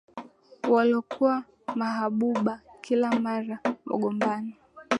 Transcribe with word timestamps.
Walokuwa 0.69 1.43
mahabuba, 1.75 2.61
kila 2.81 3.19
mara 3.19 3.59
wagombana, 3.85 4.53